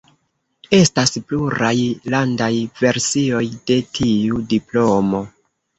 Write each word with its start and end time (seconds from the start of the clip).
Estas 0.77 1.13
pluraj 1.31 1.75
landaj 2.15 2.49
versioj 2.83 3.47
de 3.69 3.81
tiu 4.01 4.45
diplomo. 4.57 5.27